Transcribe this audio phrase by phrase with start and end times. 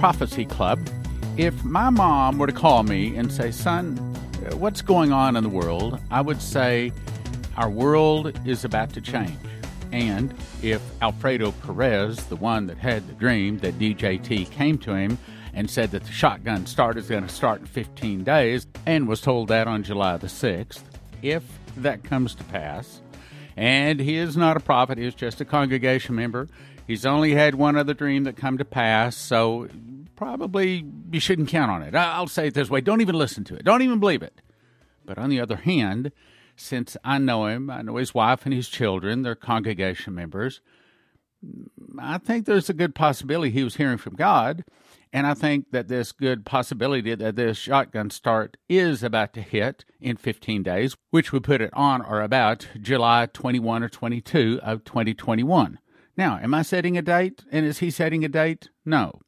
[0.00, 0.80] Prophecy Club.
[1.36, 3.98] If my mom were to call me and say, Son,
[4.54, 6.00] what's going on in the world?
[6.10, 6.90] I would say,
[7.58, 9.36] Our world is about to change.
[9.92, 10.32] And
[10.62, 15.18] if Alfredo Perez, the one that had the dream that DJT came to him
[15.52, 19.20] and said that the shotgun start is going to start in 15 days, and was
[19.20, 20.80] told that on July the 6th,
[21.20, 21.44] if
[21.76, 23.02] that comes to pass,
[23.54, 26.48] and he is not a prophet, he is just a congregation member,
[26.90, 29.68] he's only had one other dream that come to pass, so
[30.16, 31.94] probably you shouldn't count on it.
[31.94, 34.42] I'll say it this way don't even listen to it, don't even believe it.
[35.06, 36.12] But on the other hand,
[36.56, 40.60] since I know him, I know his wife and his children, they're congregation members.
[41.98, 44.64] I think there's a good possibility he was hearing from God.
[45.12, 49.84] And I think that this good possibility that this shotgun start is about to hit
[50.00, 54.84] in 15 days, which would put it on or about July 21 or 22 of
[54.84, 55.78] 2021.
[56.16, 57.44] Now, am I setting a date?
[57.50, 58.68] And is he setting a date?
[58.84, 59.20] No.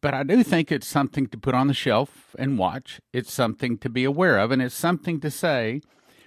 [0.00, 3.00] But I do think it's something to put on the shelf and watch.
[3.12, 5.80] It's something to be aware of, and it's something to say.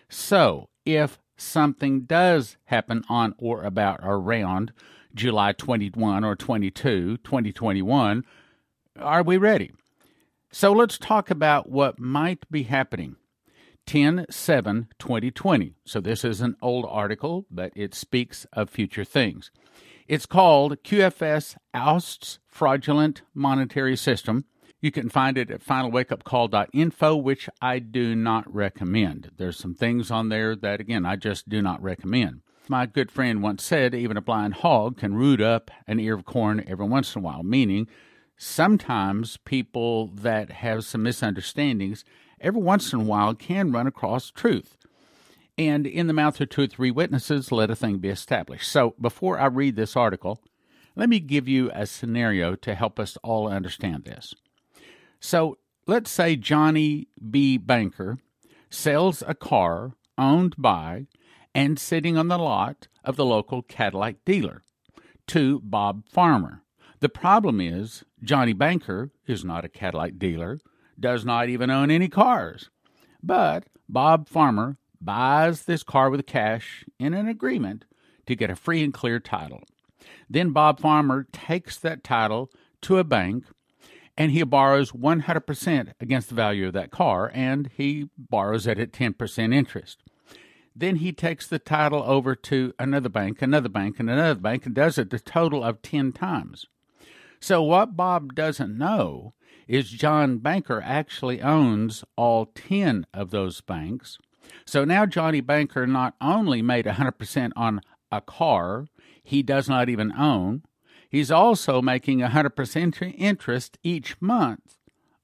[0.10, 4.72] So, if something does happen on or about or around
[5.14, 8.24] July 21 or 22, 2021,
[9.00, 9.72] are we ready?
[10.52, 13.18] So let's talk about what might be happening.
[13.86, 15.76] 10 7 2020.
[15.86, 19.52] So this is an old article, but it speaks of future things.
[20.08, 24.46] It's called QFS Ousts Fraudulent Monetary System.
[24.82, 29.32] You can find it at finalwakeupcall.info, which I do not recommend.
[29.38, 32.42] There's some things on there that, again, I just do not recommend.
[32.68, 36.26] My good friend once said even a blind hog can root up an ear of
[36.26, 37.88] corn every once in a while, meaning
[38.38, 42.04] sometimes people that have some misunderstandings
[42.42, 44.78] every once in a while can run across truth.
[45.58, 48.70] And in the mouth of two or three witnesses, let a thing be established.
[48.70, 50.42] So before I read this article,
[50.96, 54.34] let me give you a scenario to help us all understand this.
[55.20, 55.58] So
[55.88, 57.58] let's say Johnny B.
[57.58, 58.18] Banker
[58.70, 61.08] sells a car owned by
[61.54, 64.64] and sitting on the lot of the local Cadillac dealer
[65.28, 66.64] to Bob Farmer.
[67.00, 70.60] The problem is, Johnny Banker is not a Cadillac dealer,
[71.00, 72.70] does not even own any cars.
[73.22, 77.86] But Bob Farmer buys this car with cash in an agreement
[78.26, 79.62] to get a free and clear title.
[80.30, 82.52] Then Bob Farmer takes that title
[82.82, 83.46] to a bank
[84.18, 88.92] and he borrows 100% against the value of that car and he borrows it at
[88.92, 90.04] 10% interest.
[90.76, 94.76] Then he takes the title over to another bank, another bank, and another bank and
[94.76, 96.66] does it the total of 10 times.
[97.46, 99.36] So, what Bob doesn't know
[99.68, 104.18] is John Banker actually owns all 10 of those banks.
[104.66, 108.88] So now Johnny Banker not only made 100% on a car
[109.24, 110.64] he does not even own,
[111.08, 114.80] he's also making 100% interest each month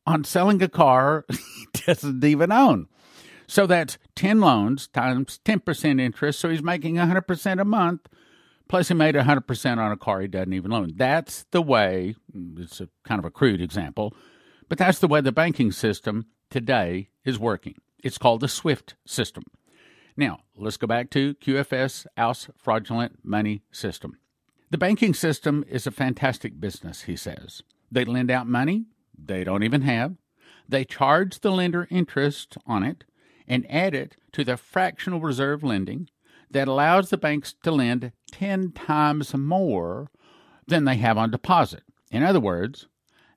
[0.06, 2.86] on selling a car he doesn't even own.
[3.48, 6.40] So that's 10 loans times 10% interest.
[6.40, 8.08] So he's making 100% a month
[8.72, 10.94] Plus, he made 100% on a car he doesn't even own.
[10.96, 12.16] That's the way,
[12.58, 14.16] it's a kind of a crude example,
[14.70, 17.76] but that's the way the banking system today is working.
[18.02, 19.44] It's called the SWIFT system.
[20.16, 24.18] Now, let's go back to QFS, Ousts Fraudulent Money System.
[24.70, 27.64] The banking system is a fantastic business, he says.
[27.92, 28.86] They lend out money
[29.22, 30.16] they don't even have.
[30.70, 33.04] They charge the lender interest on it
[33.50, 36.08] and add it to the fractional reserve lending
[36.52, 40.10] that allows the banks to lend 10 times more
[40.68, 41.84] than they have on deposit.
[42.12, 42.88] In other words,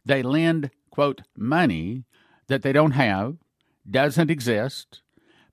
[0.04, 2.04] they lend, quote, money
[2.48, 3.36] that they don't have,
[3.88, 5.02] doesn't exist,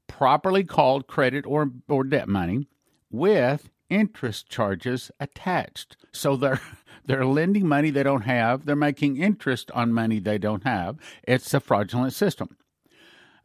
[0.08, 2.68] properly called credit or, or debt money,
[3.10, 5.98] with interest charges attached.
[6.12, 6.62] So they're
[7.06, 10.98] they're lending money they don't have, they're making interest on money they don't have.
[11.24, 12.58] It's a fraudulent system.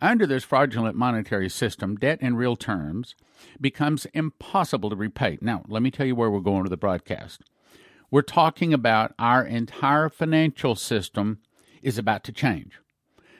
[0.00, 3.14] Under this fraudulent monetary system, debt in real terms
[3.60, 5.38] becomes impossible to repay.
[5.40, 7.40] Now, let me tell you where we're going with the broadcast.
[8.10, 11.38] We're talking about our entire financial system
[11.82, 12.78] is about to change.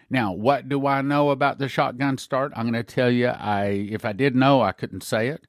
[0.08, 2.52] Now, what do I know about the shotgun start?
[2.56, 5.46] I'm going to tell you I if I did know, I couldn't say it,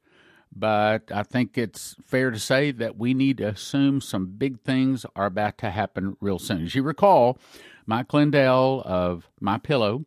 [0.53, 5.05] but I think it's fair to say that we need to assume some big things
[5.15, 6.65] are about to happen real soon.
[6.65, 7.39] As you recall,
[7.85, 10.05] Mike Lindell of My Pillow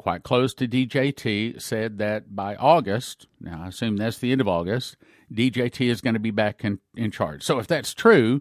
[0.00, 4.48] quite close to DJT, said that by August, now I assume that's the end of
[4.48, 4.96] August,
[5.30, 7.42] DJT is going to be back in, in charge.
[7.42, 8.40] So if that's true,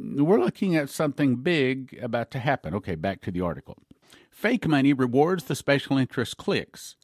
[0.00, 2.74] we're looking at something big about to happen.
[2.74, 3.76] Okay, back to the article.
[4.30, 6.96] Fake money rewards the special interest cliques,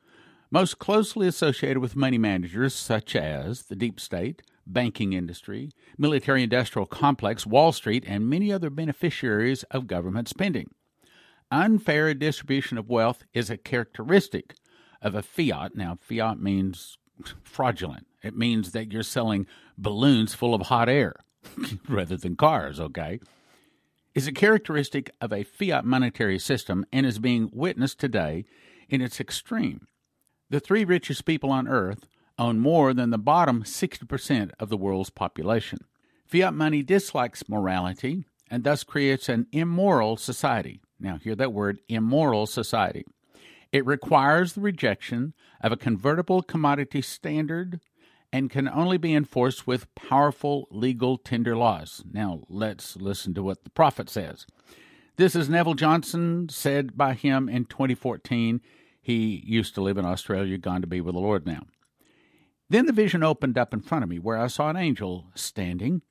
[0.51, 6.87] most closely associated with money managers such as the deep state, banking industry, military industrial
[6.87, 10.71] complex, Wall Street, and many other beneficiaries of government spending.
[11.51, 14.55] Unfair distribution of wealth is a characteristic
[15.03, 15.75] of a fiat.
[15.75, 16.97] Now, fiat means
[17.43, 21.17] fraudulent, it means that you're selling balloons full of hot air
[21.89, 23.19] rather than cars, okay?
[24.15, 28.45] Is a characteristic of a fiat monetary system and is being witnessed today
[28.89, 29.87] in its extreme.
[30.51, 32.07] The three richest people on earth
[32.39, 35.79] own more than the bottom 60% of the world's population.
[36.27, 40.81] Fiat money dislikes morality and thus creates an immoral society.
[40.99, 43.05] Now, hear that word immoral society.
[43.73, 47.81] It requires the rejection of a convertible commodity standard
[48.33, 52.03] and can only be enforced with powerful legal tender laws.
[52.11, 54.47] Now, let's listen to what the prophet says.
[55.17, 58.61] This is Neville Johnson, said by him in 2014.
[59.01, 61.63] He used to live in Australia, gone to be with the Lord now.
[62.69, 66.03] Then the vision opened up in front of me, where I saw an angel standing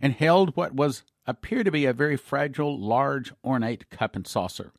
[0.00, 4.72] and held what was appeared to be a very fragile, large, ornate cup and saucer.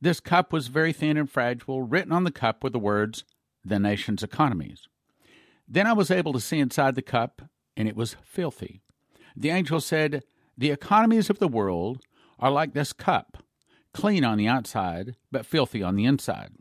[0.00, 1.82] This cup was very thin and fragile.
[1.82, 3.24] Written on the cup were the words,
[3.64, 4.88] The nation's economies.
[5.68, 7.42] Then I was able to see inside the cup,
[7.76, 8.80] and it was filthy.
[9.36, 10.22] The angel said,
[10.56, 12.00] The economies of the world
[12.38, 13.42] are like this cup,
[13.92, 16.52] clean on the outside, but filthy on the inside.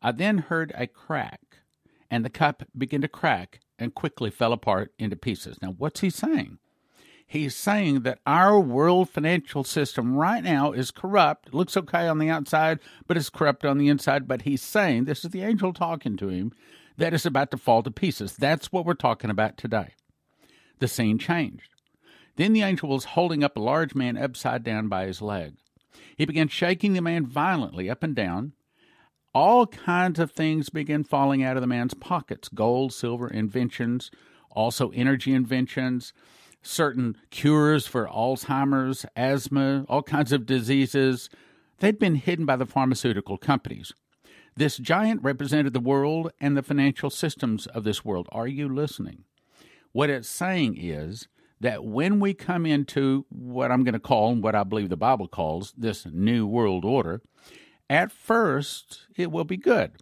[0.00, 1.40] I then heard a crack,
[2.10, 5.58] and the cup began to crack and quickly fell apart into pieces.
[5.60, 6.58] Now, what's he saying?
[7.30, 11.48] He's saying that our world financial system right now is corrupt.
[11.48, 14.26] It looks okay on the outside, but it's corrupt on the inside.
[14.26, 16.54] But he's saying, this is the angel talking to him,
[16.96, 18.34] that is about to fall to pieces.
[18.34, 19.90] That's what we're talking about today.
[20.78, 21.68] The scene changed.
[22.36, 25.52] Then the angel was holding up a large man upside down by his leg.
[26.16, 28.54] He began shaking the man violently up and down.
[29.34, 34.10] All kinds of things began falling out of the man's pockets gold, silver, inventions,
[34.50, 36.14] also energy inventions
[36.62, 41.30] certain cures for Alzheimer's, asthma, all kinds of diseases.
[41.78, 43.92] They'd been hidden by the pharmaceutical companies.
[44.56, 48.28] This giant represented the world and the financial systems of this world.
[48.32, 49.24] Are you listening?
[49.92, 51.28] What it's saying is
[51.60, 54.96] that when we come into what I'm going to call, and what I believe the
[54.96, 57.22] Bible calls, this new world order,
[57.88, 59.92] at first it will be good.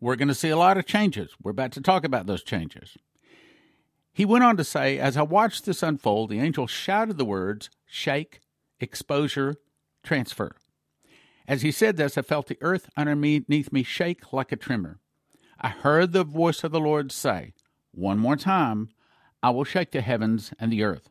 [0.00, 1.34] We're going to see a lot of changes.
[1.42, 2.96] We're about to talk about those changes.
[4.12, 7.70] He went on to say, As I watched this unfold, the angel shouted the words,
[7.86, 8.40] Shake,
[8.78, 9.56] exposure,
[10.02, 10.56] transfer.
[11.46, 15.00] As he said this, I felt the earth underneath me shake like a tremor.
[15.60, 17.54] I heard the voice of the Lord say,
[17.92, 18.90] One more time,
[19.42, 21.08] I will shake the heavens and the earth.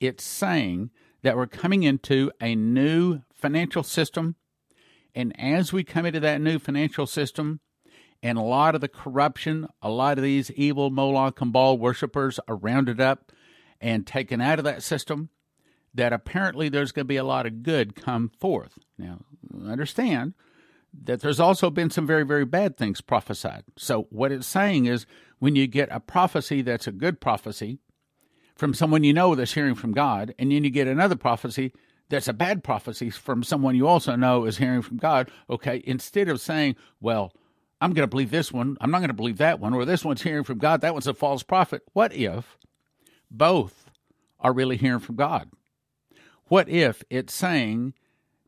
[0.00, 0.90] It's saying
[1.22, 4.36] that we're coming into a new financial system.
[5.14, 7.60] And as we come into that new financial system,
[8.26, 12.40] and a lot of the corruption, a lot of these evil Moloch and Baal worshippers
[12.48, 13.30] are rounded up
[13.80, 15.28] and taken out of that system.
[15.94, 18.80] That apparently there's going to be a lot of good come forth.
[18.98, 19.20] Now,
[19.64, 20.34] understand
[21.04, 23.62] that there's also been some very, very bad things prophesied.
[23.78, 25.06] So, what it's saying is
[25.38, 27.78] when you get a prophecy that's a good prophecy
[28.56, 31.72] from someone you know that's hearing from God, and then you get another prophecy
[32.08, 36.28] that's a bad prophecy from someone you also know is hearing from God, okay, instead
[36.28, 37.32] of saying, well,
[37.80, 38.76] I'm going to believe this one.
[38.80, 39.74] I'm not going to believe that one.
[39.74, 40.80] Or this one's hearing from God.
[40.80, 41.82] That one's a false prophet.
[41.92, 42.56] What if
[43.30, 43.90] both
[44.40, 45.50] are really hearing from God?
[46.48, 47.94] What if it's saying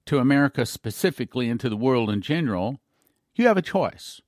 [0.06, 2.80] to America specifically and to the world in general,
[3.34, 4.20] you have a choice.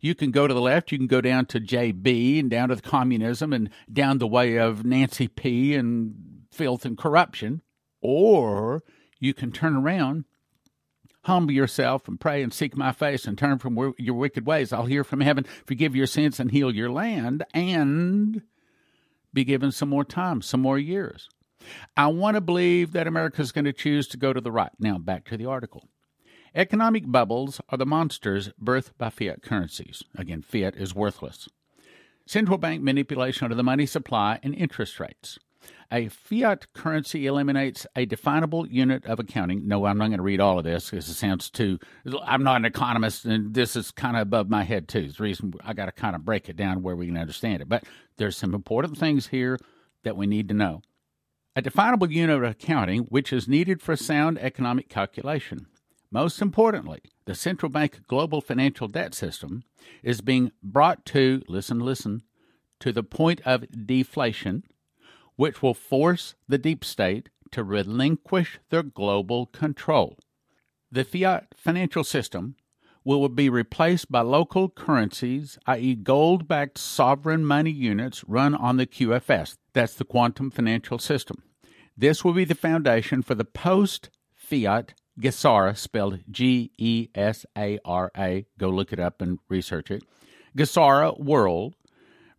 [0.00, 2.76] You can go to the left, you can go down to JB and down to
[2.76, 7.62] the communism and down the way of Nancy P and filth and corruption,
[8.00, 8.82] or
[9.18, 10.24] you can turn around
[11.22, 14.72] humble yourself and pray and seek my face and turn from your wicked ways.
[14.72, 18.42] I'll hear from heaven, forgive your sins and heal your land, and
[19.32, 21.28] be given some more time, some more years.
[21.96, 24.72] I want to believe that America is going to choose to go to the right.
[24.78, 25.88] Now, back to the article.
[26.54, 30.02] Economic bubbles are the monsters birthed by fiat currencies.
[30.16, 31.48] Again, fiat is worthless.
[32.26, 35.38] Central bank manipulation of the money supply and interest rates.
[35.90, 39.68] A fiat currency eliminates a definable unit of accounting.
[39.68, 41.78] No, I'm not going to read all of this because it sounds too.
[42.24, 45.00] I'm not an economist, and this is kind of above my head too.
[45.00, 47.60] It's the reason I got to kind of break it down where we can understand
[47.62, 47.68] it.
[47.68, 47.84] But
[48.16, 49.58] there's some important things here
[50.02, 50.82] that we need to know.
[51.54, 55.66] A definable unit of accounting, which is needed for sound economic calculation.
[56.10, 59.64] Most importantly, the central bank global financial debt system
[60.02, 62.22] is being brought to, listen, listen,
[62.80, 64.64] to the point of deflation
[65.42, 70.16] which will force the deep state to relinquish their global control.
[70.92, 72.54] The fiat financial system
[73.02, 78.86] will be replaced by local currencies, i.e., gold backed sovereign money units run on the
[78.86, 79.56] QFS.
[79.72, 81.42] That's the quantum financial system.
[81.96, 87.80] This will be the foundation for the post fiat GESARA, spelled G E S A
[87.84, 88.46] R A.
[88.58, 90.04] Go look it up and research it.
[90.56, 91.74] GESARA world.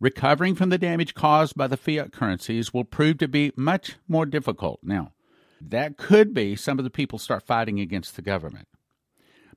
[0.03, 4.25] Recovering from the damage caused by the fiat currencies will prove to be much more
[4.25, 4.81] difficult.
[4.83, 5.13] Now,
[5.61, 8.67] that could be some of the people start fighting against the government.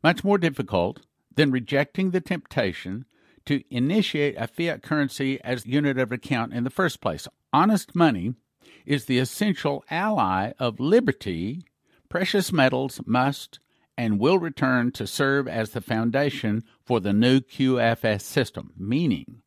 [0.05, 1.01] Much more difficult
[1.35, 3.07] than rejecting the temptation
[3.47, 7.27] to initiate a fiat currency as unit of account in the first place.
[7.53, 8.37] Honest money
[8.85, 11.65] is the essential ally of liberty
[12.09, 13.59] precious metals must
[13.99, 19.43] and will return to serve as the foundation for the new QFS system, meaning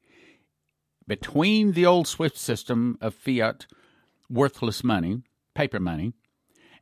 [1.09, 3.65] between the old SWIFT system of fiat
[4.29, 5.23] worthless money,
[5.55, 6.13] paper money,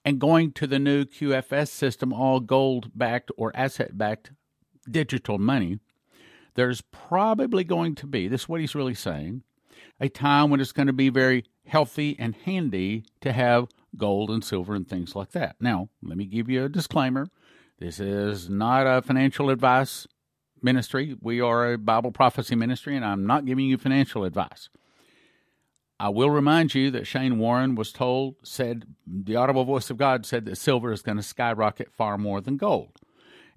[0.04, 4.32] and going to the new QFS system, all gold backed or asset backed
[4.92, 5.80] digital money,
[6.56, 9.44] there's probably going to be, this is what he's really saying,
[9.98, 14.44] a time when it's going to be very healthy and handy to have gold and
[14.44, 15.56] silver and things like that.
[15.62, 17.28] Now, let me give you a disclaimer.
[17.80, 20.06] This is not a financial advice
[20.62, 21.16] ministry.
[21.22, 24.70] We are a Bible prophecy ministry, and I'm not giving you financial advice.
[26.00, 30.26] I will remind you that Shane Warren was told, said, the audible voice of God
[30.26, 33.00] said that silver is going to skyrocket far more than gold.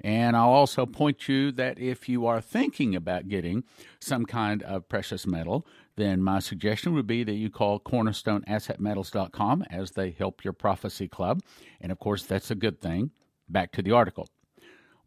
[0.03, 3.65] And I'll also point you that if you are thinking about getting
[4.01, 5.67] some kind of precious metal,
[5.97, 11.43] then my suggestion would be that you call cornerstoneassetmetals.com as they help your prophecy club.
[11.81, 13.11] And of course, that's a good thing.
[13.49, 14.27] Back to the article.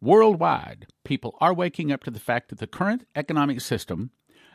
[0.00, 4.10] Worldwide, people are waking up to the fact that the current economic system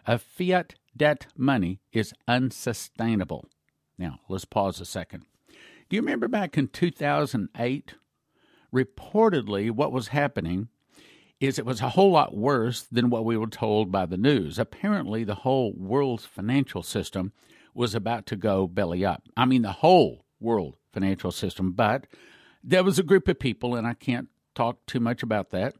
[0.06, 3.46] of fiat debt money is unsustainable.
[3.98, 5.26] Now, let's pause a second.
[5.90, 7.96] Do you remember back in 2008?
[8.74, 10.68] Reportedly, what was happening
[11.40, 14.60] is it was a whole lot worse than what we were told by the news.
[14.60, 17.32] Apparently, the whole world's financial system
[17.74, 19.24] was about to go belly up.
[19.38, 21.72] I mean, the whole world financial system.
[21.72, 22.08] But
[22.64, 24.28] there was a group of people, and I can't
[24.60, 25.76] talk too much about that,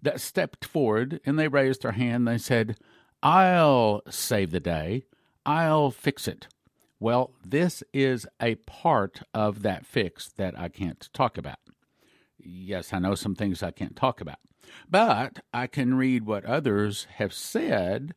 [0.00, 2.26] that stepped forward and they raised their hand.
[2.26, 2.78] They said,
[3.22, 5.04] I'll save the day,
[5.44, 6.48] I'll fix it.
[6.98, 11.58] Well, this is a part of that fix that I can't talk about.
[12.38, 14.38] Yes, I know some things I can't talk about.
[14.88, 18.14] But I can read what others have said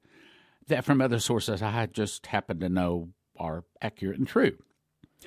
[0.68, 4.58] that from other sources I just happen to know are accurate and true.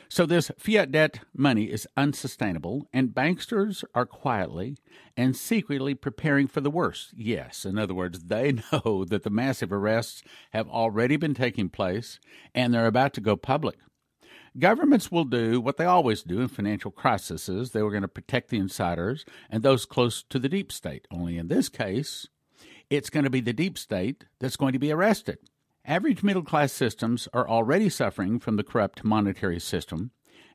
[0.09, 4.77] So, this fiat debt money is unsustainable, and banksters are quietly
[5.17, 7.13] and secretly preparing for the worst.
[7.17, 12.19] Yes, in other words, they know that the massive arrests have already been taking place
[12.55, 13.79] and they're about to go public.
[14.59, 17.71] Governments will do what they always do in financial crises.
[17.71, 21.07] They were going to protect the insiders and those close to the deep state.
[21.11, 22.27] Only in this case,
[22.91, 25.39] it's going to be the deep state that's going to be arrested.
[25.89, 30.11] Average middle class systems are already suffering from the corrupt monetary system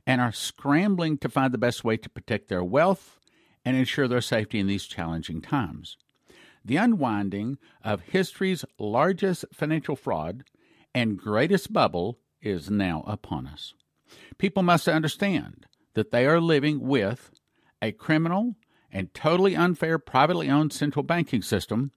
[0.05, 3.19] and are scrambling to find the best way to protect their wealth
[3.65, 5.97] and ensure their safety in these challenging times.
[6.63, 10.43] The unwinding of history's largest financial fraud
[10.93, 13.73] and greatest bubble is now upon us.
[14.37, 17.31] People must understand that they are living with
[17.81, 18.53] a criminal
[18.91, 21.91] and totally unfair privately owned central banking system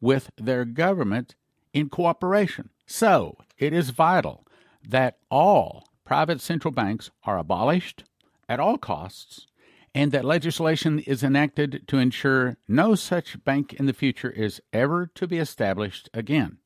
[0.00, 1.36] with their government
[1.72, 2.70] in cooperation.
[2.92, 4.44] So, it is vital
[4.82, 8.02] that all private central banks are abolished
[8.48, 9.46] at all costs
[9.94, 15.06] and that legislation is enacted to ensure no such bank in the future is ever
[15.14, 16.58] to be established again.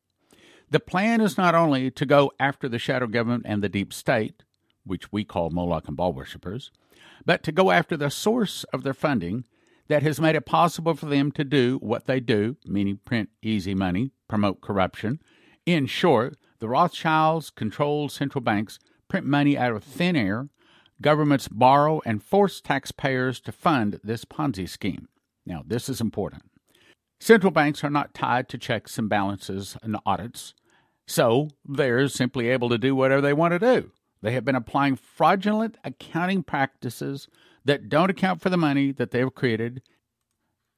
[0.70, 4.44] The plan is not only to go after the shadow government and the deep state,
[4.82, 6.70] which we call Moloch and Baal worshippers,
[7.26, 9.44] but to go after the source of their funding
[9.88, 13.74] that has made it possible for them to do what they do, meaning print easy
[13.74, 15.20] money, promote corruption.
[15.66, 18.78] In short, the Rothschilds control central banks,
[19.08, 20.48] print money out of thin air,
[21.00, 25.08] governments borrow and force taxpayers to fund this Ponzi scheme.
[25.46, 26.42] Now, this is important.
[27.20, 30.54] Central banks are not tied to checks and balances and audits,
[31.06, 33.90] so they're simply able to do whatever they want to do.
[34.20, 37.28] They have been applying fraudulent accounting practices
[37.64, 39.82] that don't account for the money that they have created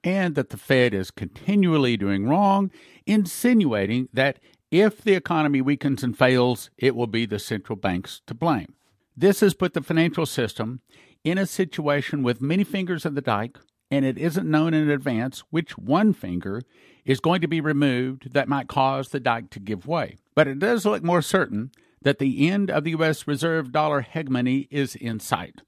[0.05, 2.71] and that the Fed is continually doing wrong,
[3.07, 4.39] insinuating that
[4.81, 8.75] if the economy weakens and fails, it will be the central banks to blame.
[9.17, 10.81] This has put the financial system
[11.25, 13.59] in a situation with many fingers in the dike,
[13.91, 16.61] and it isn't known in advance which one finger
[17.05, 20.17] is going to be removed that might cause the dike to give way.
[20.35, 21.71] But it does look more certain
[22.03, 23.27] that the end of the U.S.
[23.27, 25.63] reserve dollar hegemony is in sight.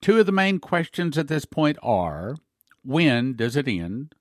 [0.00, 2.36] Two of the main questions at this point are
[2.84, 4.14] when does it end?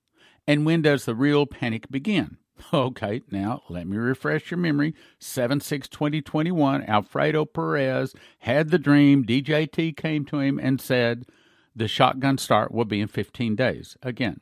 [0.46, 2.38] And when does the real panic begin?
[2.74, 4.94] Okay, now let me refresh your memory.
[5.20, 9.24] 7 6 2021, Alfredo Perez had the dream.
[9.24, 11.26] DJT came to him and said,
[11.76, 13.98] The shotgun start will be in 15 days.
[14.02, 14.42] Again,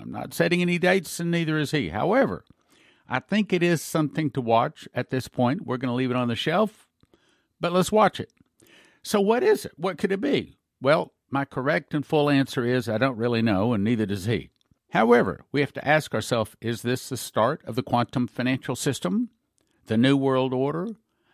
[0.00, 1.90] I'm not setting any dates, and neither is he.
[1.90, 2.44] However,
[3.08, 5.66] I think it is something to watch at this point.
[5.66, 6.88] We're going to leave it on the shelf,
[7.60, 8.32] but let's watch it.
[9.02, 9.72] So, what is it?
[9.76, 10.58] What could it be?
[10.80, 14.50] Well, my correct and full answer is I don't really know, and neither does he.
[14.90, 19.30] However, we have to ask ourselves is this the start of the quantum financial system?
[19.86, 20.88] The New World Order?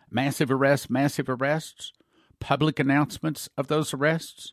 [0.09, 1.91] Massive arrests, massive arrests?
[2.39, 4.51] Public announcements of those arrests?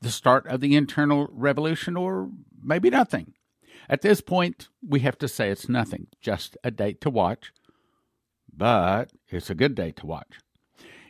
[0.00, 1.96] The start of the internal revolution?
[1.96, 2.30] Or
[2.62, 3.34] maybe nothing?
[3.88, 7.52] At this point, we have to say it's nothing, just a date to watch.
[8.54, 10.38] But it's a good date to watch.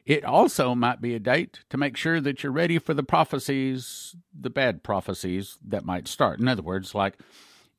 [0.04, 4.16] It also might be a date to make sure that you're ready for the prophecies,
[4.38, 6.40] the bad prophecies that might start.
[6.40, 7.18] In other words, like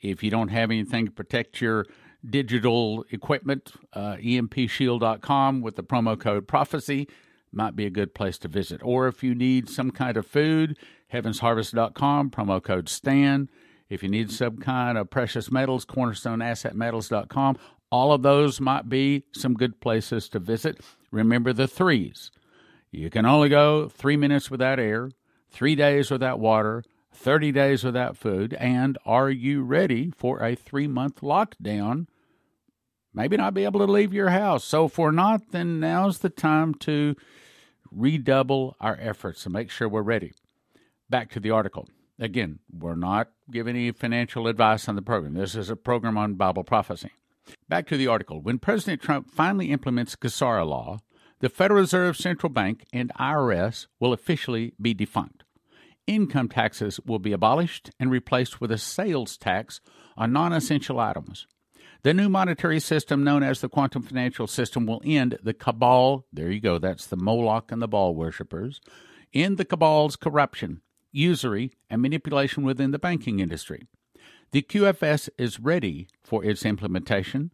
[0.02, 1.86] if you don't have anything to protect your
[2.28, 7.10] digital equipment, uh, empshield.com with the promo code prophecy
[7.52, 8.82] might be a good place to visit.
[8.84, 10.78] Or if you need some kind of food,
[11.14, 13.50] heavensharvest.com, promo code STAN.
[13.90, 17.58] If you need some kind of precious metals, cornerstoneassetmetals.com.
[17.94, 20.82] All of those might be some good places to visit.
[21.12, 22.32] Remember the threes.
[22.90, 25.12] You can only go three minutes without air,
[25.52, 26.84] three days without water,
[27.14, 32.08] 30 days without food, and are you ready for a three month lockdown?
[33.14, 34.64] Maybe not be able to leave your house.
[34.64, 37.16] So, if we're not, then now's the time to
[37.92, 40.34] redouble our efforts and make sure we're ready.
[41.12, 41.88] Back to the article.
[42.18, 45.36] Again, we're not giving any financial advice on the program.
[45.36, 47.12] This is a program on Bible prophecy.
[47.68, 48.42] Back to the article.
[48.42, 51.00] When President Trump finally implements GESARA law,
[51.40, 55.44] the Federal Reserve Central Bank and IRS will officially be defunct.
[56.08, 59.82] Income taxes will be abolished and replaced with a sales tax
[60.18, 61.48] on non essential items.
[62.04, 66.26] The new monetary system, known as the quantum financial system, will end the cabal.
[66.34, 68.82] There you go, that's the Moloch and the Baal worshippers.
[69.34, 70.82] End the cabal's corruption,
[71.14, 73.88] usury, and manipulation within the banking industry.
[74.54, 77.50] The QFS is ready for its implementation.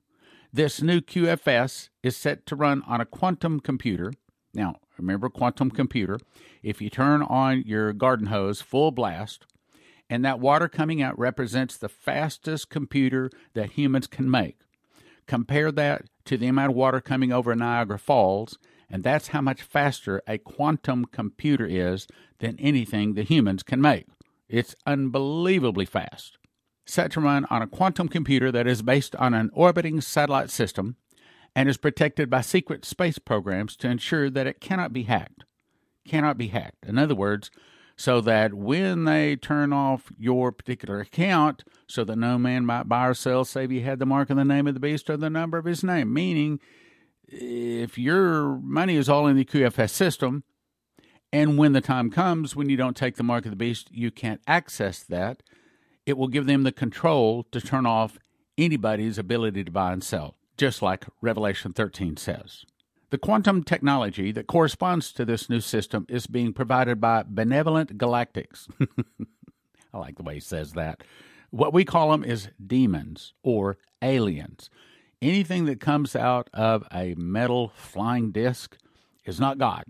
[0.51, 4.11] This new QFS is set to run on a quantum computer.
[4.53, 6.19] Now, remember quantum computer.
[6.61, 9.45] If you turn on your garden hose full blast,
[10.09, 14.57] and that water coming out represents the fastest computer that humans can make.
[15.25, 18.59] Compare that to the amount of water coming over Niagara Falls,
[18.89, 22.07] and that's how much faster a quantum computer is
[22.39, 24.07] than anything the humans can make.
[24.49, 26.38] It's unbelievably fast
[26.89, 30.95] set to run on a quantum computer that is based on an orbiting satellite system
[31.55, 35.43] and is protected by secret space programs to ensure that it cannot be hacked.
[36.07, 36.85] Cannot be hacked.
[36.85, 37.51] In other words,
[37.95, 43.07] so that when they turn off your particular account, so that no man might buy
[43.07, 45.29] or sell save he had the mark of the name of the beast or the
[45.29, 46.13] number of his name.
[46.13, 46.59] Meaning,
[47.27, 50.43] if your money is all in the QFS system,
[51.31, 54.11] and when the time comes when you don't take the mark of the beast, you
[54.11, 55.43] can't access that
[56.09, 58.17] it will give them the control to turn off
[58.57, 62.65] anybody's ability to buy and sell, just like Revelation 13 says.
[63.11, 68.67] The quantum technology that corresponds to this new system is being provided by Benevolent Galactics.
[69.93, 71.03] I like the way he says that.
[71.51, 74.71] What we call them is demons or aliens.
[75.21, 78.77] Anything that comes out of a metal flying disc
[79.25, 79.83] is not God.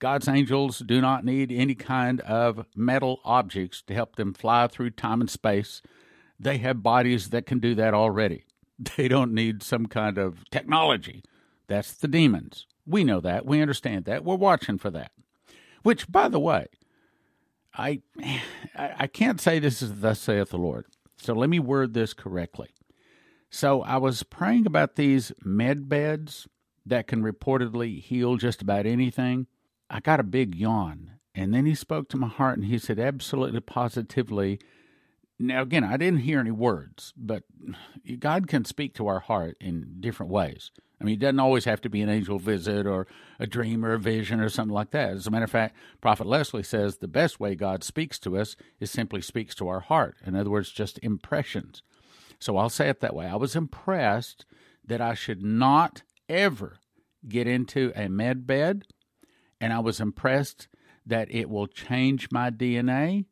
[0.00, 4.90] God's angels do not need any kind of metal objects to help them fly through
[4.90, 5.82] time and space.
[6.38, 8.44] They have bodies that can do that already.
[8.96, 11.22] They don't need some kind of technology.
[11.68, 12.66] That's the demons.
[12.86, 13.44] We know that.
[13.44, 14.24] We understand that.
[14.24, 15.12] We're watching for that.
[15.82, 16.68] Which, by the way,
[17.74, 18.00] I
[18.74, 20.86] I can't say this is thus saith the Lord.
[21.18, 22.70] So let me word this correctly.
[23.50, 26.48] So I was praying about these med beds
[26.86, 29.46] that can reportedly heal just about anything.
[29.90, 31.10] I got a big yawn.
[31.34, 34.60] And then he spoke to my heart and he said, absolutely positively.
[35.38, 37.44] Now, again, I didn't hear any words, but
[38.18, 40.70] God can speak to our heart in different ways.
[41.00, 43.06] I mean, it doesn't always have to be an angel visit or
[43.38, 45.12] a dream or a vision or something like that.
[45.12, 48.54] As a matter of fact, Prophet Leslie says the best way God speaks to us
[48.80, 50.16] is simply speaks to our heart.
[50.26, 51.82] In other words, just impressions.
[52.38, 53.26] So I'll say it that way.
[53.26, 54.44] I was impressed
[54.86, 56.80] that I should not ever
[57.26, 58.84] get into a med bed
[59.60, 60.68] and I was impressed
[61.06, 63.26] that it will change my DNA.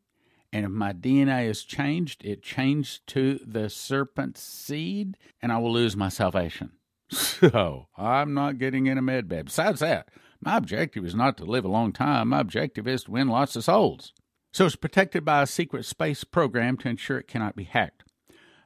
[0.51, 5.71] And if my DNA is changed, it changed to the serpent seed, and I will
[5.71, 6.71] lose my salvation.
[7.11, 9.45] So I'm not getting in a med bed.
[9.45, 10.09] Besides that,
[10.41, 12.29] my objective is not to live a long time.
[12.29, 14.13] My objective is to win lots of souls.
[14.51, 18.03] So it's protected by a secret space program to ensure it cannot be hacked.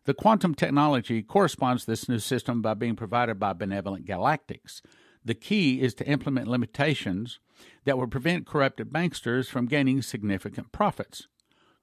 [0.05, 4.81] The quantum technology corresponds to this new system by being provided by Benevolent Galactics.
[5.23, 7.39] The key is to implement limitations
[7.85, 11.27] that will prevent corrupted banksters from gaining significant profits.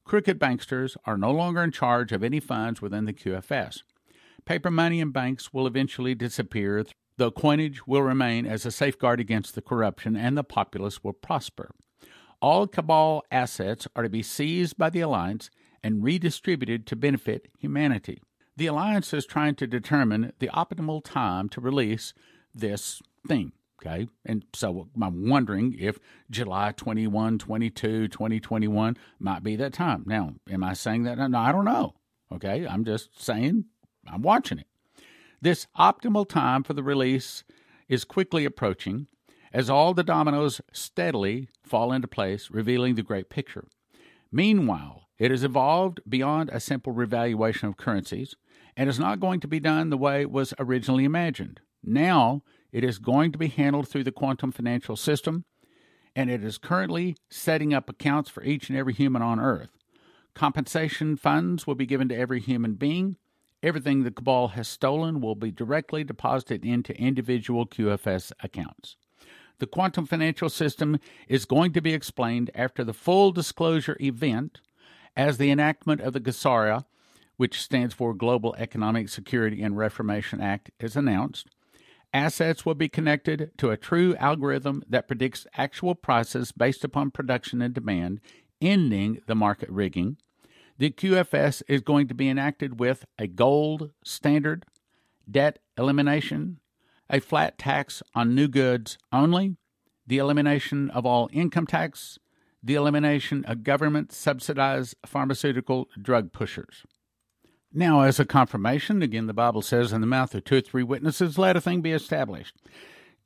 [0.05, 3.83] Crooked banksters are no longer in charge of any funds within the QFS.
[4.45, 6.85] Paper money in banks will eventually disappear.
[7.17, 11.71] though coinage will remain as a safeguard against the corruption, and the populace will prosper.
[12.41, 15.51] All Cabal assets are to be seized by the Alliance
[15.83, 18.23] and redistributed to benefit humanity.
[18.57, 22.15] The Alliance is trying to determine the optimal time to release
[22.55, 23.53] this thing.
[23.83, 24.09] Okay.
[24.27, 25.99] And so I'm wondering if
[26.31, 30.05] July 21, 22, 2021 might be that time.
[30.07, 31.19] Now, am I saying that?
[31.19, 31.95] No, I don't know.
[32.33, 32.67] Okay.
[32.67, 33.65] I'm just saying
[34.07, 34.67] I'm watching it.
[35.41, 37.45] This optimal time for the release
[37.89, 39.07] is quickly approaching
[39.53, 43.67] as all the dominoes steadily fall into place, revealing the great picture.
[44.31, 48.37] Meanwhile, it has evolved beyond a simple revaluation of currencies
[48.77, 51.61] and is not going to be done the way it was originally imagined.
[51.83, 55.45] Now, it is going to be handled through the quantum financial system,
[56.15, 59.71] and it is currently setting up accounts for each and every human on Earth.
[60.35, 63.17] Compensation funds will be given to every human being.
[63.63, 68.97] Everything the cabal has stolen will be directly deposited into individual QFS accounts.
[69.59, 74.61] The quantum financial system is going to be explained after the full disclosure event
[75.15, 76.87] as the enactment of the GESARA,
[77.37, 81.49] which stands for Global Economic Security and Reformation Act, is announced.
[82.13, 87.63] Assets will be connected to a true algorithm that predicts actual prices based upon production
[87.63, 88.21] and demand,
[88.61, 90.17] ending the market rigging.
[90.79, 94.65] The QFS is going to be enacted with a gold standard,
[95.31, 96.59] debt elimination,
[97.09, 99.57] a flat tax on new goods only,
[100.07, 102.19] the elimination of all income tax,
[102.63, 106.85] the elimination of government subsidized pharmaceutical drug pushers.
[107.73, 110.83] Now, as a confirmation, again, the Bible says, in the mouth of two or three
[110.83, 112.57] witnesses, let a thing be established.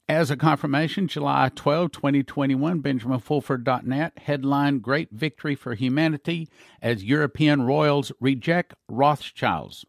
[0.06, 6.46] As a confirmation, July 12, 2021, BenjaminFulford.net headline Great Victory for Humanity
[6.82, 9.86] as European Royals Reject Rothschilds.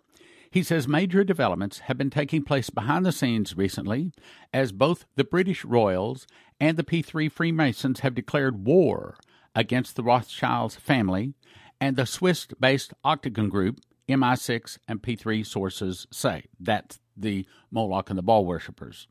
[0.50, 4.14] He says major developments have been taking place behind the scenes recently
[4.54, 6.26] as both the British Royals
[6.62, 9.18] and the P3 Freemasons have declared war
[9.54, 11.34] against the Rothschilds family
[11.82, 16.46] and the Swiss based Octagon Group MI6 and P3 sources say.
[16.60, 19.08] That's the Moloch and the Baal worshippers.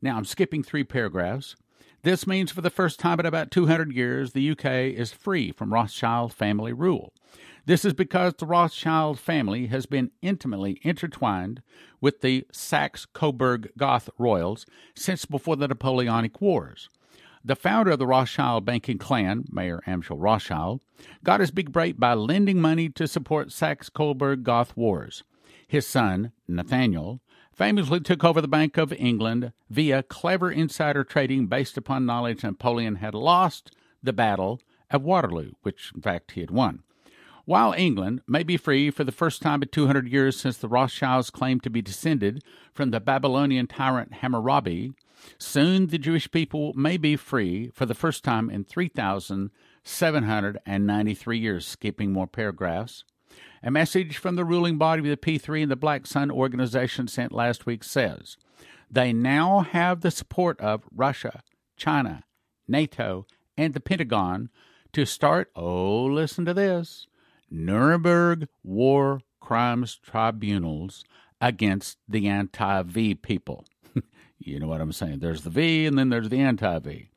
[0.00, 1.56] Now, I'm skipping three paragraphs.
[2.02, 5.72] This means for the first time in about 200 years, the UK is free from
[5.72, 7.12] Rothschild family rule.
[7.66, 11.60] This is because the Rothschild family has been intimately intertwined
[12.00, 14.64] with the Saxe Coburg Goth royals
[14.94, 16.88] since before the Napoleonic Wars.
[17.48, 20.82] The founder of the Rothschild banking clan, Mayer Amschel Rothschild,
[21.24, 25.24] got his big break by lending money to support Saxe Coburg Goth wars.
[25.66, 31.78] His son, Nathaniel, famously took over the Bank of England via clever insider trading based
[31.78, 36.82] upon knowledge Napoleon had lost the Battle of Waterloo, which in fact he had won.
[37.46, 41.30] While England may be free for the first time in 200 years since the Rothschilds
[41.30, 44.92] claimed to be descended from the Babylonian tyrant Hammurabi,
[45.38, 52.12] Soon the Jewish people may be free for the first time in 3,793 years, skipping
[52.12, 53.04] more paragraphs.
[53.62, 57.32] A message from the ruling body of the P3 and the Black Sun organization sent
[57.32, 58.38] last week says
[58.90, 61.42] they now have the support of Russia,
[61.76, 62.24] China,
[62.66, 63.26] NATO,
[63.56, 64.48] and the Pentagon
[64.92, 67.06] to start, oh, listen to this,
[67.50, 71.04] Nuremberg war crimes tribunals
[71.40, 73.64] against the anti V people.
[74.48, 75.20] You know what I'm saying?
[75.20, 77.10] There's the V and then there's the anti V.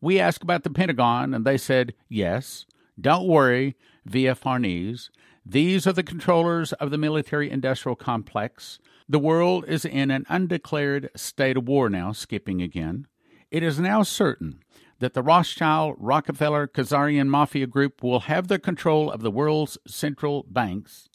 [0.00, 2.66] We asked about the Pentagon and they said, yes,
[3.00, 5.10] don't worry, via Farnese.
[5.44, 8.78] These are the controllers of the military industrial complex.
[9.08, 13.06] The world is in an undeclared state of war now, skipping again.
[13.50, 14.60] It is now certain
[15.00, 20.46] that the Rothschild, Rockefeller, Khazarian Mafia Group will have the control of the world's central
[20.48, 21.08] banks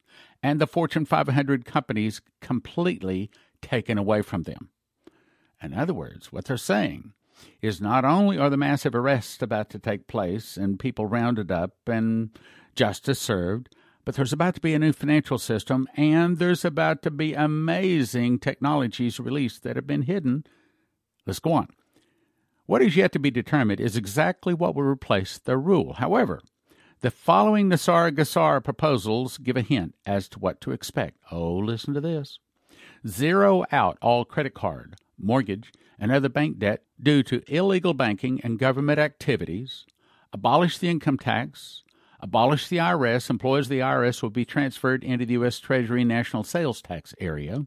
[0.44, 4.70] and the Fortune 500 companies completely taken away from them.
[5.62, 7.14] In other words, what they're saying
[7.62, 11.74] is not only are the massive arrests about to take place and people rounded up
[11.88, 12.30] and
[12.76, 13.70] justice served,
[14.06, 18.40] but there's about to be a new financial system and there's about to be amazing
[18.40, 20.46] technologies released that have been hidden.
[21.26, 21.68] Let's go on.
[22.68, 25.94] What is yet to be determined is exactly what will replace the rule.
[25.94, 26.42] However,
[27.02, 31.18] the following NESARA GESARA proposals give a hint as to what to expect.
[31.32, 32.40] Oh, listen to this.
[33.08, 38.60] Zero out all credit card, mortgage, and other bank debt due to illegal banking and
[38.60, 39.86] government activities,
[40.32, 41.84] abolish the income tax,
[42.20, 45.60] abolish the IRS, employees of the IRS will be transferred into the U.S.
[45.60, 47.66] Treasury National Sales Tax area,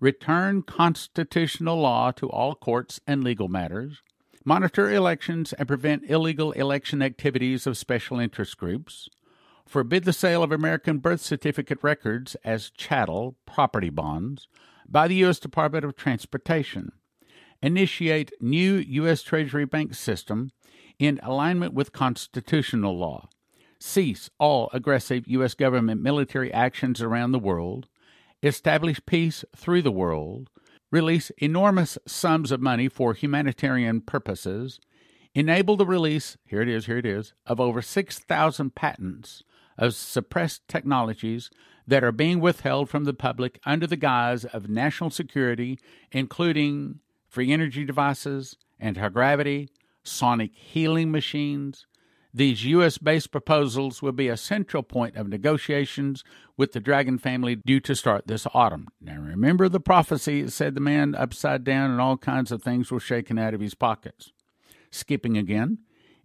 [0.00, 4.02] return constitutional law to all courts and legal matters,
[4.44, 9.08] monitor elections and prevent illegal election activities of special interest groups,
[9.66, 14.48] forbid the sale of American birth certificate records as chattel property bonds
[14.90, 15.38] by the U.S.
[15.38, 16.92] Department of Transportation,
[17.62, 19.22] initiate new U.S.
[19.22, 20.50] Treasury bank system
[20.98, 23.28] in alignment with constitutional law,
[23.78, 25.54] cease all aggressive U.S.
[25.54, 27.88] government military actions around the world,
[28.42, 30.50] establish peace through the world,
[30.90, 34.80] release enormous sums of money for humanitarian purposes,
[35.34, 39.44] enable the release, here it is, here it is, of over 6,000 patents
[39.78, 41.48] of suppressed technologies
[41.90, 45.76] that are being withheld from the public under the guise of national security,
[46.12, 49.68] including free energy devices, anti gravity,
[50.04, 51.86] sonic healing machines,
[52.32, 52.96] these U.S.
[52.96, 56.22] based proposals will be a central point of negotiations
[56.56, 58.86] with the Dragon family due to start this autumn.
[59.00, 63.00] Now, remember the prophecy said the man upside down and all kinds of things were
[63.00, 64.30] shaken out of his pockets.
[64.92, 65.78] Skipping again.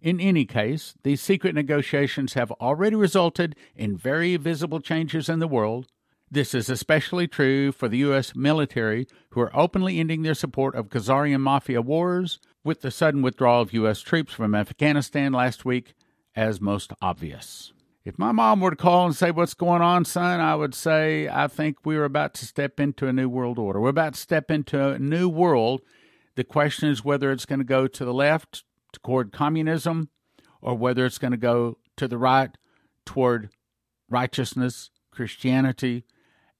[0.06, 5.48] In any case, these secret negotiations have already resulted in very visible changes in the
[5.48, 5.88] world.
[6.30, 8.36] This is especially true for the U.S.
[8.36, 13.62] military, who are openly ending their support of Khazarian mafia wars, with the sudden withdrawal
[13.62, 14.00] of U.S.
[14.00, 15.94] troops from Afghanistan last week
[16.36, 17.72] as most obvious.
[18.04, 20.38] If my mom were to call and say, What's going on, son?
[20.38, 23.80] I would say, I think we're about to step into a new world order.
[23.80, 25.80] We're about to step into a new world.
[26.36, 28.62] The question is whether it's going to go to the left
[29.02, 30.10] toward communism
[30.60, 32.56] or whether it's going to go to the right
[33.04, 33.50] toward
[34.08, 36.04] righteousness, Christianity,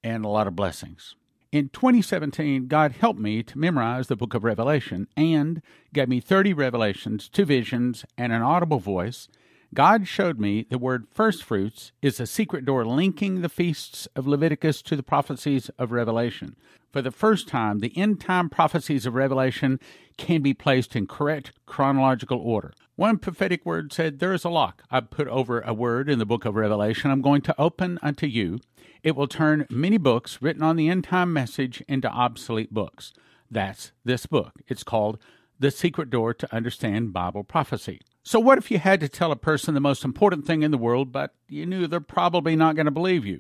[0.03, 1.15] and a lot of blessings.
[1.53, 6.53] In 2017, God helped me to memorize the book of Revelation and gave me 30
[6.53, 9.29] revelations, two visions, and an audible voice.
[9.75, 14.27] God showed me the word first fruits is a secret door linking the feasts of
[14.27, 16.57] Leviticus to the prophecies of Revelation.
[16.93, 19.79] For the first time, the end time prophecies of Revelation
[20.17, 22.73] can be placed in correct chronological order.
[22.95, 26.25] One prophetic word said, There is a lock I put over a word in the
[26.25, 27.11] book of Revelation.
[27.11, 28.61] I'm going to open unto you
[29.07, 33.13] it will turn many books written on the end time message into obsolete books.
[33.49, 34.55] That's this book.
[34.67, 35.21] It's called
[35.61, 38.01] The Secret Door to Understand Bible Prophecy.
[38.27, 40.79] So, what if you had to tell a person the most important thing in the
[40.79, 43.39] world, but you knew they're probably not going to believe you?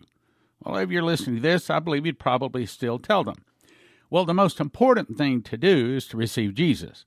[0.62, 3.44] Well, if you're listening to this, I believe you'd probably still tell them.
[4.10, 7.04] Well, the most important thing to do is to receive Jesus.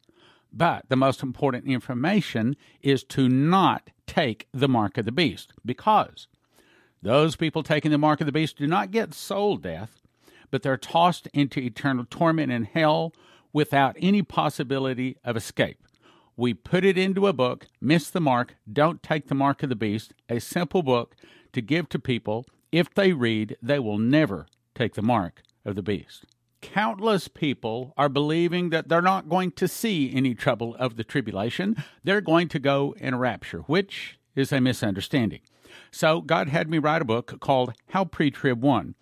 [0.52, 6.28] But the most important information is to not take the mark of the beast because
[7.02, 10.02] those people taking the mark of the beast do not get soul death,
[10.52, 13.14] but they're tossed into eternal torment in hell
[13.54, 15.80] without any possibility of escape.
[16.40, 19.76] We put it into a book, Miss the Mark, Don't Take the Mark of the
[19.76, 21.14] Beast, a simple book
[21.52, 22.46] to give to people.
[22.72, 26.24] If they read, they will never take the mark of the beast.
[26.62, 31.76] Countless people are believing that they're not going to see any trouble of the tribulation.
[32.06, 35.42] They're going to go in a rapture, which is a misunderstanding.
[35.92, 38.96] So God had me write a book called How Pre Trib Won.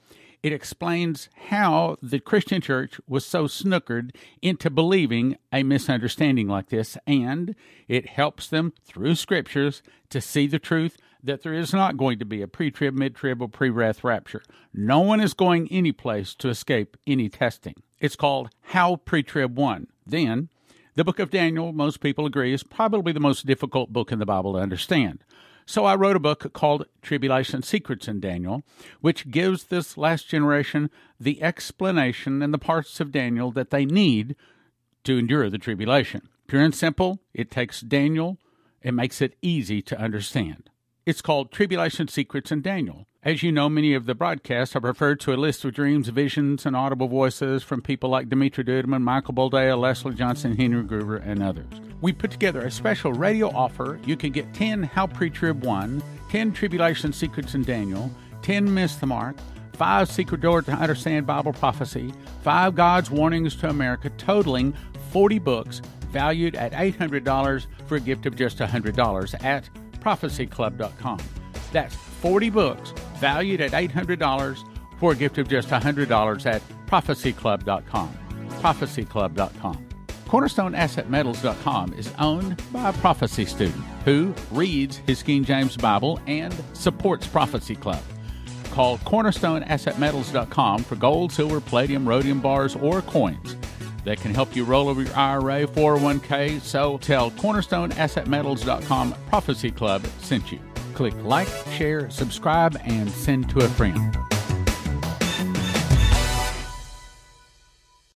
[0.47, 6.97] It explains how the Christian church was so snookered into believing a misunderstanding like this,
[7.05, 7.53] and
[7.89, 12.23] it helps them through scriptures to see the truth that there is not going to
[12.23, 14.41] be a pre trib, mid trib, or pre wrath rapture.
[14.73, 17.75] No one is going any place to escape any testing.
[17.99, 19.87] It's called How Pre Trib Won.
[20.05, 20.47] Then,
[20.95, 24.25] the book of Daniel, most people agree, is probably the most difficult book in the
[24.25, 25.25] Bible to understand.
[25.69, 28.63] So I wrote a book called Tribulation Secrets in Daniel,
[29.01, 34.37] which gives this last generation the explanation and the parts of Daniel that they need
[35.03, 36.29] to endure the tribulation.
[36.47, 38.37] Pure and simple, it takes Daniel
[38.81, 40.69] and makes it easy to understand.
[41.07, 43.07] It's called Tribulation Secrets in Daniel.
[43.23, 46.65] As you know, many of the broadcasts have referred to a list of dreams, visions,
[46.65, 51.41] and audible voices from people like Dimitri Duduman, Michael Boldea, Leslie Johnson, Henry Gruver, and
[51.41, 51.71] others.
[52.01, 54.01] We put together a special radio offer.
[54.05, 59.05] You can get 10 How Pre-Trib Won, 10 Tribulation Secrets in Daniel, 10 Miss the
[59.05, 59.37] Mark,
[59.75, 64.73] 5 Secret Door to Understand Bible Prophecy, 5 God's Warnings to America, totaling
[65.13, 69.69] 40 books valued at $800 for a gift of just $100 at
[70.07, 71.19] prophecyclub.com.
[71.73, 74.57] That's 40 books valued at $800
[74.99, 78.17] for a gift of just $100 at prophecyclub.com.
[78.61, 79.87] Prophecyclub.com.
[80.27, 87.27] CornerstoneAssetMetals.com is owned by a prophecy student who reads his King James Bible and supports
[87.27, 88.01] Prophecy Club.
[88.71, 93.56] Call CornerstoneAssetMetals.com for gold, silver, palladium, rhodium bars, or coins
[94.07, 96.61] that can help you roll over your IRA, 401k.
[96.61, 100.59] So tell CornerstoneAssetMetals.com Prophecy Club sent you.
[100.93, 104.17] Click like, share, subscribe, and send to a friend.